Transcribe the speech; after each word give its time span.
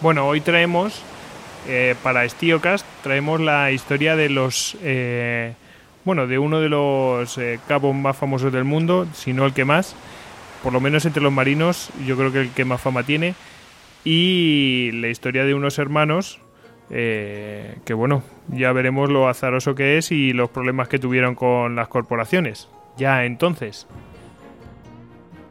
Bueno, 0.00 0.28
hoy 0.28 0.40
traemos 0.40 1.02
eh, 1.66 1.96
para 2.04 2.26
Stiocast 2.28 2.86
traemos 3.02 3.40
la 3.40 3.72
historia 3.72 4.14
de 4.14 4.28
los 4.28 4.76
eh, 4.80 5.54
bueno 6.04 6.28
de 6.28 6.38
uno 6.38 6.60
de 6.60 6.68
los 6.68 7.36
eh, 7.36 7.58
cabos 7.66 7.96
más 7.96 8.16
famosos 8.16 8.52
del 8.52 8.62
mundo, 8.62 9.08
si 9.12 9.32
no 9.32 9.44
el 9.44 9.52
que 9.52 9.64
más, 9.64 9.96
por 10.62 10.72
lo 10.72 10.80
menos 10.80 11.04
entre 11.04 11.20
los 11.20 11.32
marinos, 11.32 11.90
yo 12.06 12.16
creo 12.16 12.30
que 12.30 12.42
el 12.42 12.50
que 12.50 12.64
más 12.64 12.80
fama 12.80 13.02
tiene 13.02 13.34
y 14.04 14.90
la 14.94 15.08
historia 15.08 15.44
de 15.44 15.54
unos 15.54 15.78
hermanos 15.78 16.40
que 16.90 17.92
bueno 17.94 18.22
ya 18.48 18.72
veremos 18.72 19.10
lo 19.10 19.28
azaroso 19.28 19.74
que 19.74 19.98
es 19.98 20.10
y 20.10 20.32
los 20.32 20.48
problemas 20.48 20.88
que 20.88 20.98
tuvieron 20.98 21.34
con 21.34 21.74
las 21.74 21.88
corporaciones. 21.88 22.68
Ya 22.96 23.24
entonces. 23.24 23.86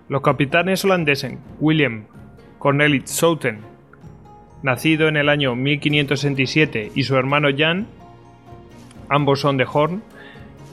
Los 0.09 0.21
capitanes 0.21 0.83
holandeses 0.83 1.33
William 1.59 2.05
Cornelis 2.57 3.11
Souten, 3.11 3.76
nacido 4.63 5.07
en 5.07 5.17
el 5.17 5.29
año 5.29 5.55
1567, 5.55 6.91
y 6.95 7.03
su 7.03 7.15
hermano 7.15 7.49
Jan, 7.55 7.87
ambos 9.09 9.41
son 9.41 9.57
de 9.57 9.65
Horn, 9.71 10.01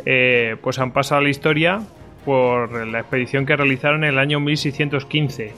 eh, 0.06 0.56
pues 0.62 0.78
han 0.78 0.92
pasado 0.92 1.20
a 1.20 1.24
la 1.24 1.30
historia 1.30 1.82
por 2.24 2.86
la 2.86 3.00
expedición 3.00 3.46
que 3.46 3.56
realizaron 3.56 4.04
en 4.04 4.10
el 4.10 4.18
año 4.18 4.40
1615, 4.40 5.52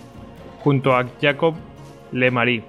junto 0.60 0.96
a 0.96 1.06
Jacob 1.20 1.55
Le 2.12 2.30
Marie. 2.30 2.64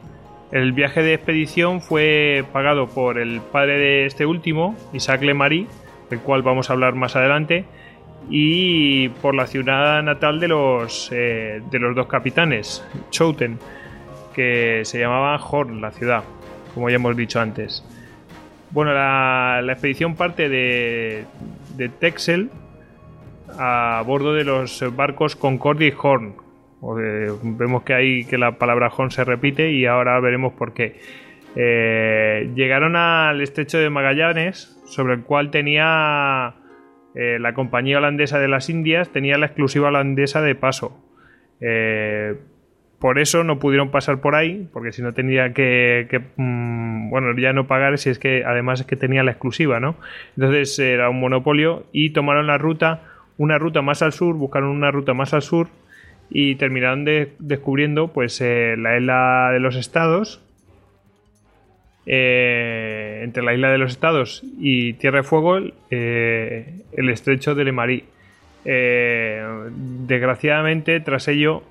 El 0.52 0.72
viaje 0.72 1.02
de 1.02 1.14
expedición 1.14 1.81
fue 1.81 2.45
pagado 2.53 2.88
por 2.88 3.19
el 3.19 3.42
padre 3.42 3.77
de 3.77 4.05
este 4.05 4.25
último, 4.25 4.77
Isaac 4.94 5.21
Le 5.23 5.33
Marie, 5.33 5.67
del 6.09 6.19
cual 6.19 6.42
vamos 6.42 6.69
a 6.69 6.73
hablar 6.73 6.95
más 6.95 7.16
adelante, 7.16 7.66
y 8.30 9.09
por 9.09 9.36
la 9.36 9.47
ciudad 9.47 10.02
natal 10.03 10.39
de 10.39 10.47
los, 10.47 11.09
eh, 11.11 11.61
de 11.69 11.80
los 11.80 11.95
dos 11.95 12.08
capitanes, 12.08 12.86
Chouten, 13.09 13.59
que 14.38 14.83
se 14.85 14.99
llamaba 14.99 15.35
Horn, 15.35 15.81
la 15.81 15.91
ciudad, 15.91 16.23
como 16.73 16.89
ya 16.89 16.95
hemos 16.95 17.17
dicho 17.17 17.41
antes. 17.41 17.83
Bueno, 18.71 18.93
la, 18.93 19.59
expedición 19.67 20.16
parte 20.16 20.47
de, 20.47 21.25
de, 21.75 21.89
Texel 21.89 22.52
a 23.58 24.03
bordo 24.05 24.33
de 24.33 24.43
los 24.43 24.83
barcos 24.95 25.35
Concordia 25.35 25.88
y 25.88 25.93
Horn. 25.99 26.35
vemos 27.41 27.83
que 27.83 27.93
hay 27.93 28.25
que 28.25 28.38
la 28.38 28.53
palabra 28.53 28.91
Horn 28.95 29.09
se 29.11 29.23
repite 29.23 29.71
y 29.71 29.85
ahora 29.85 30.19
veremos 30.19 30.53
por 30.53 30.73
qué. 30.73 31.02
Eh, 31.55 32.52
llegaron 32.53 32.95
al 32.95 33.41
estrecho 33.41 33.80
de 33.80 33.89
Magallanes, 33.89 34.80
sobre 34.85 35.15
el 35.15 35.23
cual 35.23 35.49
tenía 35.49 36.53
eh, 37.15 37.39
la 37.39 37.55
compañía 37.55 37.97
holandesa 37.97 38.38
de 38.38 38.47
las 38.47 38.69
Indias 38.69 39.09
tenía 39.09 39.39
la 39.39 39.47
exclusiva 39.47 39.88
holandesa 39.88 40.39
de 40.43 40.53
paso. 40.53 41.03
Eh, 41.59 42.36
por 42.99 43.19
eso 43.19 43.43
no 43.43 43.59
pudieron 43.59 43.91
pasar 43.91 44.21
por 44.21 44.35
ahí, 44.35 44.67
porque 44.73 44.91
si 44.91 45.02
no 45.02 45.13
tendría 45.13 45.53
que, 45.53 46.21
mm, 46.35 47.09
bueno, 47.09 47.37
ya 47.37 47.53
no 47.53 47.67
pagar 47.67 47.97
si 47.97 48.09
es 48.09 48.19
que 48.19 48.43
además 48.45 48.81
es 48.81 48.85
que 48.85 48.95
tenía 48.95 49.23
la 49.23 49.31
exclusiva, 49.31 49.80
¿no? 49.80 49.95
Entonces 50.35 50.77
era 50.80 51.09
un 51.09 51.19
monopolio 51.19 51.85
y 51.91 52.11
tomaron 52.11 52.47
la 52.47 52.58
ruta, 52.58 53.03
una 53.37 53.58
ruta 53.58 53.81
más 53.81 54.02
al 54.02 54.13
sur, 54.13 54.35
buscaron 54.35 54.69
una 54.69 54.91
ruta 54.91 55.13
más 55.13 55.33
al 55.33 55.41
sur 55.41 55.67
y 56.30 56.55
terminaron 56.55 57.05
descubriendo 57.39 58.09
pues 58.09 58.41
eh, 58.41 58.75
la 58.77 58.97
isla 58.97 59.52
de 59.53 59.59
los 59.59 59.75
estados 59.75 60.41
eh, 62.09 63.19
entre 63.21 63.43
la 63.43 63.53
isla 63.53 63.69
de 63.69 63.77
los 63.77 63.91
estados 63.91 64.41
y 64.58 64.93
Tierra 64.93 65.17
de 65.17 65.23
Fuego 65.23 65.59
eh, 65.91 66.83
el 66.93 67.09
estrecho 67.09 67.53
de 67.53 67.65
Le 67.65 67.73
Marie. 67.73 68.05
Eh, 68.64 69.43
desgraciadamente, 70.08 71.02
tras 71.02 71.27
ello, 71.27 71.64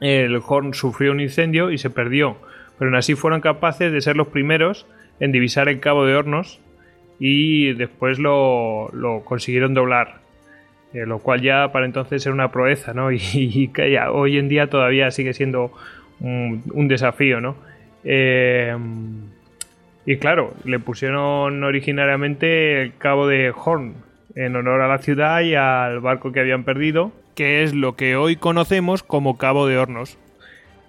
el 0.00 0.40
Horn 0.46 0.74
sufrió 0.74 1.12
un 1.12 1.20
incendio 1.20 1.70
y 1.70 1.78
se 1.78 1.90
perdió, 1.90 2.36
pero 2.78 2.90
aún 2.90 2.96
así 2.96 3.14
fueron 3.14 3.40
capaces 3.40 3.92
de 3.92 4.00
ser 4.00 4.16
los 4.16 4.28
primeros 4.28 4.86
en 5.20 5.32
divisar 5.32 5.68
el 5.68 5.80
Cabo 5.80 6.04
de 6.04 6.14
Hornos 6.14 6.60
y 7.18 7.72
después 7.72 8.18
lo, 8.18 8.90
consiguieron 9.24 9.74
doblar. 9.74 10.20
lo 10.92 11.18
cual 11.20 11.42
ya 11.42 11.72
para 11.72 11.86
entonces 11.86 12.24
era 12.26 12.34
una 12.34 12.52
proeza, 12.52 12.92
¿no? 12.94 13.10
Y, 13.12 13.68
que 13.68 13.98
hoy 14.00 14.38
en 14.38 14.48
día 14.48 14.68
todavía 14.68 15.10
sigue 15.10 15.32
siendo 15.32 15.72
un, 16.20 16.62
un 16.72 16.88
desafío, 16.88 17.40
¿no? 17.40 17.56
Eh, 18.04 18.76
y 20.06 20.16
claro, 20.18 20.54
le 20.64 20.78
pusieron 20.78 21.64
originariamente 21.64 22.80
el 22.82 22.96
cabo 22.96 23.26
de 23.26 23.52
Horn 23.52 23.94
en 24.36 24.54
honor 24.54 24.80
a 24.80 24.88
la 24.88 24.98
ciudad 24.98 25.40
y 25.40 25.56
al 25.56 25.98
barco 25.98 26.30
que 26.30 26.40
habían 26.40 26.62
perdido, 26.62 27.10
que 27.36 27.62
es 27.62 27.74
lo 27.74 27.94
que 27.94 28.16
hoy 28.16 28.34
conocemos 28.34 29.04
como 29.04 29.38
Cabo 29.38 29.68
de 29.68 29.78
Hornos. 29.78 30.18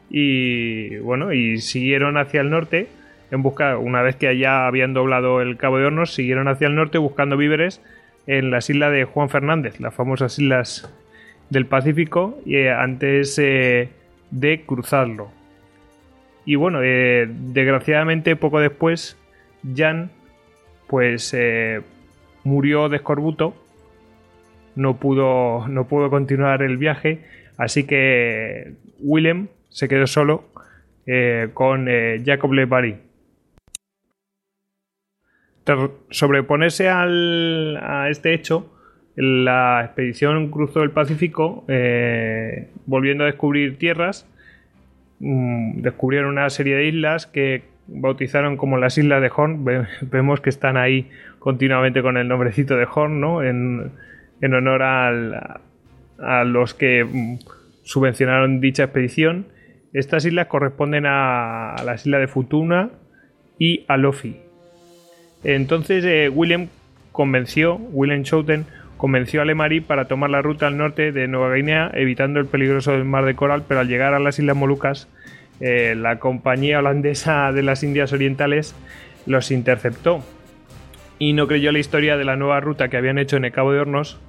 Y 0.10 0.98
bueno, 0.98 1.34
y 1.34 1.60
siguieron 1.60 2.18
hacia 2.18 2.42
el 2.42 2.50
norte 2.50 2.88
en 3.32 3.44
busca, 3.44 3.78
una 3.78 4.02
vez 4.02 4.16
que 4.16 4.28
allá 4.28 4.68
habían 4.68 4.94
doblado 4.94 5.42
el 5.42 5.58
Cabo 5.58 5.78
de 5.78 5.86
Hornos, 5.86 6.14
siguieron 6.14 6.48
hacia 6.48 6.68
el 6.68 6.76
norte 6.76 6.98
buscando 6.98 7.36
víveres 7.36 7.82
en 8.26 8.52
las 8.52 8.70
islas 8.70 8.92
de 8.92 9.04
Juan 9.04 9.30
Fernández, 9.30 9.80
las 9.80 9.94
famosas 9.94 10.40
islas 10.40 10.90
del 11.50 11.66
Pacífico, 11.66 12.40
y, 12.46 12.56
eh, 12.56 12.72
antes 12.72 13.38
eh, 13.40 13.90
de 14.32 14.62
cruzarlo. 14.66 15.30
Y 16.46 16.56
bueno, 16.56 16.80
eh, 16.82 17.28
desgraciadamente 17.30 18.38
poco 18.38 18.60
después, 18.60 19.18
Jan 19.76 20.12
pues 20.88 21.36
murió 22.46 22.88
de 22.88 22.96
escorbuto, 22.96 23.54
no 24.78 24.98
pudo, 24.98 25.68
no 25.68 25.88
continuar 26.10 26.62
el 26.62 26.78
viaje, 26.78 27.26
así 27.58 27.86
que 27.86 28.74
Willem 29.00 29.48
se 29.70 29.88
quedó 29.88 30.08
solo 30.08 30.46
eh, 31.06 31.50
con 31.54 31.88
Jacob 32.26 32.54
Le 32.54 32.66
sobreponerse 36.10 36.88
a 36.90 38.08
este 38.10 38.34
hecho, 38.34 38.74
la 39.16 39.84
expedición 39.84 40.50
cruzó 40.50 40.84
el 40.84 40.92
Pacífico, 40.92 41.66
volviendo 42.86 43.26
a 43.26 43.28
descubrir 43.28 43.78
tierras 43.78 44.26
Mm, 45.20 45.82
descubrieron 45.82 46.30
una 46.32 46.50
serie 46.50 46.76
de 46.76 46.86
islas 46.86 47.26
que 47.26 47.64
bautizaron 47.88 48.58
como 48.58 48.78
las 48.78 48.98
islas 48.98 49.22
de 49.22 49.32
Horn. 49.36 49.66
vemos 50.02 50.42
que 50.42 50.50
están 50.50 50.78
ahí 50.78 51.10
continuamente 51.40 52.02
con 52.02 52.18
el 52.18 52.28
nombrecito 52.28 52.76
de 52.76 52.88
Horn, 52.92 53.20
¿no? 53.20 53.44
En, 53.44 53.92
honor 54.42 54.84
a 54.84 56.44
los 56.46 56.74
que 56.74 57.38
subvencionaron 57.88 58.60
dicha 58.60 58.84
expedición. 58.84 59.48
Estas 59.94 60.26
islas 60.26 60.48
corresponden 60.48 61.06
a, 61.08 61.76
las 61.86 62.06
islas 62.06 62.22
de 62.22 62.28
Futuna 62.28 62.90
y 63.58 63.86
a 63.88 63.98
Lofi. 63.98 64.38
Entonces 65.44 66.04
eh, 66.06 66.30
William 66.30 66.68
convenció, 67.12 67.76
William 67.76 68.24
Schouten 68.24 68.66
convenció 68.98 69.42
a 69.42 69.46
Lemari 69.46 69.80
para 69.80 70.06
tomar 70.06 70.30
la 70.30 70.42
ruta 70.42 70.68
al 70.68 70.78
norte 70.78 71.12
de 71.12 71.28
Nueva 71.28 71.56
Guinea, 71.56 71.90
evitando 71.94 72.40
el 72.40 72.48
peligroso 72.48 72.92
mar 73.06 73.26
de 73.26 73.36
Coral, 73.36 73.64
pero 73.68 73.80
al 73.80 73.88
llegar 73.88 74.14
a 74.14 74.20
las 74.20 74.38
Islas 74.38 74.58
Molucas, 74.58 75.08
eh, 75.60 75.96
la 75.96 76.20
compañía 76.20 76.80
holandesa 76.80 77.52
de 77.52 77.64
las 77.64 77.84
Indias 77.84 78.12
Orientales 78.12 78.76
los 79.26 79.52
interceptó 79.52 80.24
y 81.20 81.34
no 81.34 81.48
creyó 81.48 81.72
la 81.72 81.80
historia 81.80 82.18
de 82.18 82.26
la 82.26 82.36
nueva 82.36 82.60
ruta 82.60 82.90
que 82.90 82.98
habían 82.98 83.18
hecho 83.18 83.38
en 83.38 83.46
el 83.46 83.52
Cabo 83.52 83.72
de 83.72 83.80
Hornos 83.80 84.20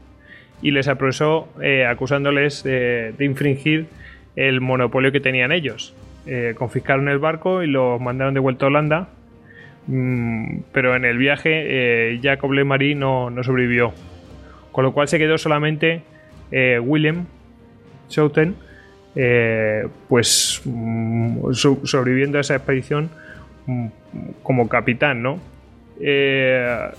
y 0.63 0.71
les 0.71 0.89
apresó 0.89 1.49
eh, 1.63 1.87
acusándoles 1.87 2.63
de 2.65 3.15
infringir 3.21 3.87
el 4.37 4.61
monopolio 4.61 5.13
que 5.13 5.21
tenían 5.21 5.53
ellos. 5.53 5.95
Eh, 6.27 6.55
confiscaron 6.57 7.09
el 7.09 7.19
barco 7.19 7.63
y 7.63 7.67
lo 7.67 7.99
mandaron 7.99 8.35
de 8.35 8.41
vuelta 8.41 8.67
a 8.67 8.69
Holanda, 8.69 9.09
mm, 9.87 10.61
pero 10.73 10.95
en 10.97 11.05
el 11.05 11.19
viaje 11.19 12.19
Jacob 12.23 12.53
Le 12.53 12.65
Marie 12.65 12.95
no 12.95 13.31
sobrevivió 13.43 13.93
con 14.79 14.85
lo 14.85 14.93
cual 14.93 15.09
se 15.09 15.19
quedó 15.19 15.39
solamente 15.39 16.03
eh, 16.53 16.79
William 16.79 17.27
Schouten, 18.09 18.55
eh, 19.17 19.89
pues 20.09 20.63
mm, 20.65 21.53
sobreviviendo 21.53 22.39
a 22.39 22.43
esa 22.43 22.55
expedición 22.55 23.11
mm, 23.67 23.87
como 24.45 24.69
capitán, 24.69 25.21
¿no? 25.21 25.41
Eh, 26.01 26.91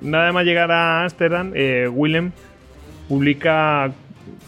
nada 0.00 0.32
más 0.32 0.46
llegar 0.46 0.72
a 0.72 1.02
Ámsterdam, 1.02 1.52
William 1.92 2.32
publica 3.08 3.92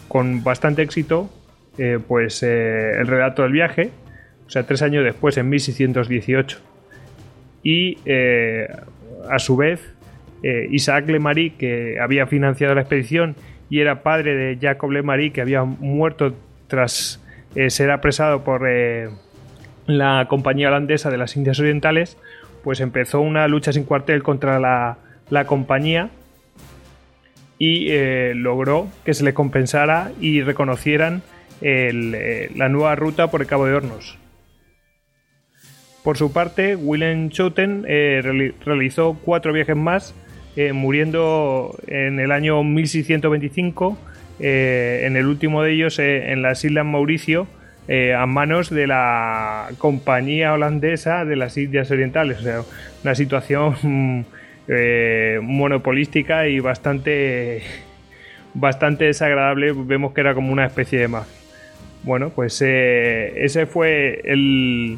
con 0.07 0.43
bastante 0.43 0.81
éxito 0.81 1.29
pues 2.07 2.43
el 2.43 3.07
relato 3.07 3.43
del 3.43 3.53
viaje, 3.53 3.91
o 4.45 4.49
sea, 4.49 4.63
tres 4.63 4.81
años 4.81 5.05
después, 5.05 5.37
en 5.37 5.47
1618. 5.47 6.59
Y 7.63 7.97
a 9.29 9.39
su 9.39 9.55
vez 9.55 9.93
eh, 10.43 10.67
Isaac 10.71 11.07
Le 11.07 11.19
Marie, 11.19 11.53
que 11.57 11.99
había 11.99 12.27
financiado 12.27 12.75
la 12.75 12.81
expedición 12.81 13.35
y 13.69 13.79
era 13.79 14.03
padre 14.03 14.35
de 14.35 14.57
Jacob 14.59 14.91
Le 14.91 15.03
Marie, 15.03 15.31
que 15.31 15.41
había 15.41 15.63
muerto 15.63 16.33
tras 16.67 17.21
eh, 17.55 17.69
ser 17.69 17.91
apresado 17.91 18.43
por 18.43 18.67
eh, 18.67 19.09
la 19.85 20.27
compañía 20.29 20.69
holandesa 20.69 21.09
de 21.09 21.17
las 21.17 21.35
Indias 21.35 21.59
Orientales, 21.59 22.17
pues 22.63 22.79
empezó 22.79 23.19
una 23.19 23.47
lucha 23.47 23.73
sin 23.73 23.83
cuartel 23.83 24.23
contra 24.23 24.59
la, 24.59 24.97
compañía 25.45 26.09
y 27.59 27.89
logró 28.33 28.87
que 29.05 29.13
se 29.13 29.23
le 29.23 29.33
compensara 29.33 30.11
y 30.19 30.41
reconocieran 30.41 31.21
la 31.61 32.69
nueva 32.69 32.95
ruta 32.95 33.29
por 33.29 33.41
el 33.41 33.47
Cabo 33.47 33.65
de 33.65 33.73
Hornos. 33.73 34.17
Por 36.03 36.17
su 36.17 36.31
parte, 36.31 36.75
Willem 36.75 37.29
Schouten 37.29 37.85
eh, 37.87 38.51
realizó 38.65 39.17
cuatro 39.21 39.51
viajes 39.51 39.75
más, 39.75 40.15
eh, 40.55 40.71
muriendo 40.71 41.77
en 41.87 42.19
el 42.19 42.31
año 42.31 42.63
1625, 42.63 43.97
eh, 44.39 45.03
en 45.03 45.17
el 45.17 45.27
último 45.27 45.61
de 45.61 45.73
ellos 45.73 45.99
en 45.99 46.41
las 46.41 46.63
Islas 46.63 46.85
Mauricio, 46.85 47.47
a 48.15 48.25
manos 48.27 48.69
de 48.69 48.85
la 48.85 49.69
compañía 49.79 50.53
holandesa 50.53 51.25
de 51.25 51.35
las 51.35 51.57
Indias 51.57 51.89
Orientales. 51.89 52.37
O 52.39 52.41
sea, 52.43 52.61
una 53.03 53.15
situación 53.15 54.25
monopolística 55.41 56.47
y 56.47 56.59
bastante, 56.59 57.63
bastante 58.53 59.05
desagradable. 59.05 59.73
Vemos 59.73 60.13
que 60.13 60.21
era 60.21 60.33
como 60.35 60.51
una 60.51 60.65
especie 60.65 60.99
de 60.99 61.07
mafia. 61.07 61.39
Bueno, 62.03 62.29
pues 62.29 62.61
ese 62.61 63.65
fue 63.65 64.21
el, 64.23 64.97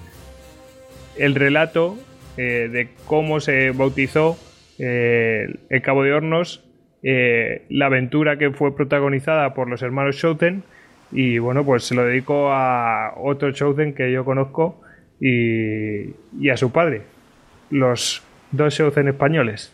el 1.17 1.35
relato 1.35 1.97
eh, 2.37 2.69
de 2.71 2.89
cómo 3.07 3.39
se 3.39 3.71
bautizó 3.71 4.37
eh, 4.79 5.53
el 5.69 5.81
Cabo 5.81 6.03
de 6.03 6.13
Hornos, 6.13 6.63
eh, 7.03 7.65
la 7.69 7.87
aventura 7.87 8.37
que 8.37 8.51
fue 8.51 8.75
protagonizada 8.75 9.53
por 9.53 9.69
los 9.69 9.81
hermanos 9.81 10.17
Schouten 10.17 10.63
y 11.11 11.39
bueno, 11.39 11.65
pues 11.65 11.83
se 11.83 11.93
lo 11.93 12.05
dedico 12.05 12.51
a 12.51 13.13
otro 13.17 13.53
Schouten 13.53 13.93
que 13.93 14.11
yo 14.11 14.23
conozco 14.23 14.81
y, 15.19 16.13
y 16.39 16.49
a 16.49 16.57
su 16.57 16.71
padre, 16.71 17.01
los 17.69 18.23
dos 18.51 18.75
Schouten 18.75 19.07
españoles. 19.07 19.71